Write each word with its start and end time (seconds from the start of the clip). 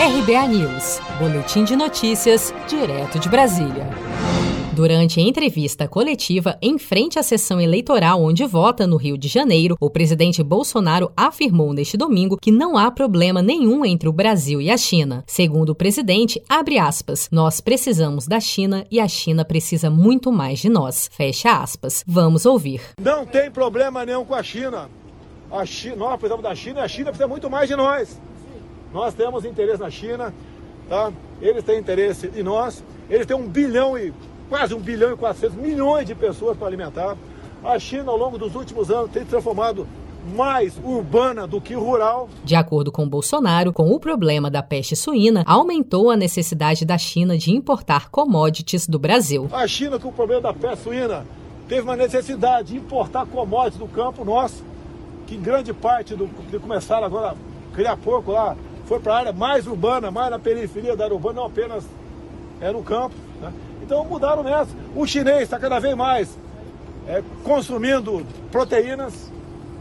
RBA 0.00 0.48
News, 0.48 0.98
Boletim 1.18 1.62
de 1.62 1.76
Notícias, 1.76 2.54
direto 2.66 3.18
de 3.18 3.28
Brasília. 3.28 3.86
Durante 4.72 5.20
a 5.20 5.22
entrevista 5.22 5.86
coletiva 5.86 6.56
em 6.62 6.78
frente 6.78 7.18
à 7.18 7.22
sessão 7.22 7.60
eleitoral 7.60 8.22
onde 8.22 8.46
vota 8.46 8.86
no 8.86 8.96
Rio 8.96 9.18
de 9.18 9.28
Janeiro, 9.28 9.76
o 9.78 9.90
presidente 9.90 10.42
Bolsonaro 10.42 11.12
afirmou 11.14 11.74
neste 11.74 11.98
domingo 11.98 12.38
que 12.40 12.50
não 12.50 12.78
há 12.78 12.90
problema 12.90 13.42
nenhum 13.42 13.84
entre 13.84 14.08
o 14.08 14.12
Brasil 14.12 14.58
e 14.58 14.70
a 14.70 14.78
China. 14.78 15.22
Segundo 15.26 15.68
o 15.68 15.74
presidente, 15.74 16.42
abre 16.48 16.78
aspas, 16.78 17.28
nós 17.30 17.60
precisamos 17.60 18.26
da 18.26 18.40
China 18.40 18.86
e 18.90 18.98
a 18.98 19.06
China 19.06 19.44
precisa 19.44 19.90
muito 19.90 20.32
mais 20.32 20.60
de 20.60 20.70
nós. 20.70 21.10
Fecha 21.12 21.60
aspas. 21.60 22.02
Vamos 22.06 22.46
ouvir. 22.46 22.80
Não 22.98 23.26
tem 23.26 23.50
problema 23.50 24.06
nenhum 24.06 24.24
com 24.24 24.34
a 24.34 24.42
China. 24.42 24.88
A 25.52 25.66
China 25.66 25.96
nós 25.96 26.18
precisamos 26.18 26.42
da 26.42 26.54
China 26.54 26.80
e 26.80 26.84
a 26.84 26.88
China 26.88 27.10
precisa 27.10 27.28
muito 27.28 27.50
mais 27.50 27.68
de 27.68 27.76
nós. 27.76 28.18
Nós 28.92 29.14
temos 29.14 29.44
interesse 29.44 29.80
na 29.80 29.90
China, 29.90 30.34
tá? 30.88 31.12
eles 31.40 31.62
têm 31.64 31.78
interesse 31.78 32.30
em 32.34 32.42
nós. 32.42 32.84
Eles 33.08 33.26
têm 33.26 33.36
um 33.36 33.48
bilhão 33.48 33.96
e 33.96 34.12
quase 34.48 34.74
um 34.74 34.80
bilhão 34.80 35.12
e 35.12 35.16
400 35.16 35.56
milhões 35.56 36.06
de 36.06 36.14
pessoas 36.14 36.56
para 36.56 36.66
alimentar. 36.66 37.16
A 37.62 37.78
China, 37.78 38.10
ao 38.10 38.16
longo 38.16 38.38
dos 38.38 38.54
últimos 38.54 38.90
anos, 38.90 39.10
tem 39.10 39.22
se 39.22 39.28
transformado 39.28 39.86
mais 40.34 40.78
urbana 40.84 41.46
do 41.46 41.60
que 41.60 41.74
rural. 41.74 42.28
De 42.44 42.54
acordo 42.54 42.92
com 42.92 43.08
Bolsonaro, 43.08 43.72
com 43.72 43.90
o 43.90 43.98
problema 43.98 44.50
da 44.50 44.62
peste 44.62 44.94
suína, 44.94 45.44
aumentou 45.46 46.10
a 46.10 46.16
necessidade 46.16 46.84
da 46.84 46.98
China 46.98 47.38
de 47.38 47.52
importar 47.52 48.10
commodities 48.10 48.86
do 48.86 48.98
Brasil. 48.98 49.48
A 49.52 49.66
China, 49.66 49.98
com 49.98 50.08
o 50.08 50.12
problema 50.12 50.42
da 50.42 50.52
peste 50.52 50.84
suína, 50.84 51.24
teve 51.68 51.82
uma 51.82 51.96
necessidade 51.96 52.72
de 52.72 52.76
importar 52.76 53.26
commodities 53.26 53.78
do 53.78 53.88
campo 53.88 54.24
nosso, 54.24 54.64
que 55.26 55.36
em 55.36 55.40
grande 55.40 55.72
parte 55.72 56.14
do 56.14 56.28
que 56.50 56.58
começaram 56.58 57.06
agora 57.06 57.30
a 57.30 57.74
criar 57.74 57.96
porco 57.96 58.32
lá, 58.32 58.56
foi 58.90 58.98
para 58.98 59.14
a 59.14 59.18
área 59.18 59.32
mais 59.32 59.68
urbana, 59.68 60.10
mais 60.10 60.32
na 60.32 60.38
periferia 60.40 60.96
da 60.96 61.04
área 61.04 61.14
urbana, 61.14 61.36
não 61.36 61.46
apenas 61.46 61.84
é 62.60 62.72
no 62.72 62.82
campo. 62.82 63.14
Né? 63.40 63.52
Então 63.84 64.04
mudaram 64.04 64.42
nessa. 64.42 64.74
O 64.96 65.06
chinês 65.06 65.42
está 65.42 65.60
cada 65.60 65.78
vez 65.78 65.94
mais 65.94 66.36
é, 67.06 67.22
consumindo 67.44 68.26
proteínas, 68.50 69.30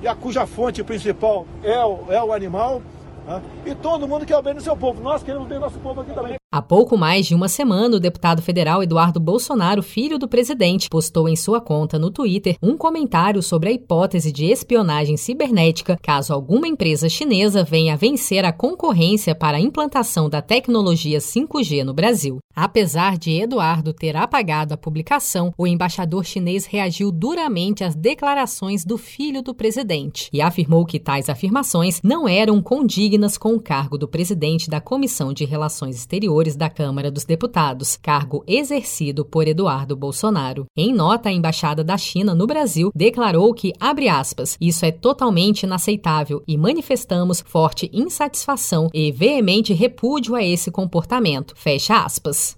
e 0.03 0.07
a 0.07 0.13
cuja 0.13 0.45
fonte 0.45 0.83
principal 0.83 1.47
é 1.63 1.83
o, 1.83 2.05
é 2.09 2.23
o 2.23 2.31
animal. 2.31 2.83
Né? 3.25 3.41
E 3.65 3.73
todo 3.73 4.07
mundo 4.07 4.27
quer 4.27 4.37
o 4.37 4.43
bem 4.43 4.53
do 4.53 4.61
seu 4.61 4.77
povo. 4.77 5.01
Nós 5.01 5.23
queremos 5.23 5.47
bem 5.47 5.57
do 5.57 5.61
nosso 5.61 5.79
povo 5.79 6.01
aqui 6.01 6.13
também. 6.13 6.38
Há 6.51 6.63
pouco 6.63 6.97
mais 6.97 7.27
de 7.27 7.35
uma 7.35 7.47
semana, 7.47 7.97
o 7.97 7.99
deputado 7.99 8.41
federal 8.41 8.81
Eduardo 8.81 9.19
Bolsonaro, 9.19 9.83
filho 9.83 10.17
do 10.17 10.27
presidente, 10.27 10.89
postou 10.89 11.29
em 11.29 11.35
sua 11.35 11.61
conta 11.61 11.99
no 11.99 12.09
Twitter 12.09 12.57
um 12.59 12.75
comentário 12.75 13.43
sobre 13.43 13.69
a 13.69 13.71
hipótese 13.71 14.31
de 14.31 14.45
espionagem 14.45 15.15
cibernética 15.15 15.95
caso 16.01 16.33
alguma 16.33 16.67
empresa 16.67 17.07
chinesa 17.07 17.63
venha 17.63 17.95
vencer 17.95 18.43
a 18.43 18.51
concorrência 18.51 19.35
para 19.35 19.57
a 19.57 19.61
implantação 19.61 20.27
da 20.27 20.41
tecnologia 20.41 21.19
5G 21.19 21.83
no 21.83 21.93
Brasil. 21.93 22.39
Apesar 22.55 23.19
de 23.19 23.29
Eduardo 23.29 23.93
ter 23.93 24.17
apagado 24.17 24.73
a 24.73 24.77
publicação, 24.77 25.53
o 25.55 25.67
embaixador 25.67 26.25
chinês 26.25 26.65
reagiu 26.65 27.11
duramente 27.11 27.83
às 27.83 27.93
declarações 27.93 28.83
do 28.83 28.97
filho 28.97 29.43
do 29.43 29.53
presidente 29.53 30.29
e 30.33 30.41
afirmou 30.41 30.83
que 30.83 30.99
tais 30.99 31.29
afirmações 31.29 32.01
não 32.03 32.27
eram 32.27 32.59
condignas 32.59 33.37
com 33.37 33.53
o 33.53 33.61
cargo 33.61 33.99
do 33.99 34.07
presidente 34.07 34.67
da 34.67 34.81
Comissão 34.81 35.31
de 35.31 35.45
Relações 35.45 35.95
Exteriores 35.95 36.38
da 36.55 36.69
Câmara 36.69 37.11
dos 37.11 37.25
Deputados, 37.25 37.97
cargo 37.97 38.43
exercido 38.47 39.25
por 39.25 39.47
Eduardo 39.47 39.95
Bolsonaro. 39.95 40.65
Em 40.75 40.93
nota, 40.93 41.29
a 41.29 41.31
Embaixada 41.31 41.83
da 41.83 41.97
China 41.97 42.33
no 42.33 42.47
Brasil 42.47 42.91
declarou 42.95 43.53
que, 43.53 43.73
abre 43.79 44.07
aspas, 44.07 44.57
isso 44.59 44.85
é 44.85 44.91
totalmente 44.91 45.63
inaceitável 45.63 46.43
e 46.47 46.57
manifestamos 46.57 47.43
forte 47.45 47.89
insatisfação 47.93 48.89
e 48.93 49.11
veemente 49.11 49.73
repúdio 49.73 50.35
a 50.35 50.43
esse 50.43 50.71
comportamento. 50.71 51.53
Fecha 51.55 52.03
aspas. 52.03 52.57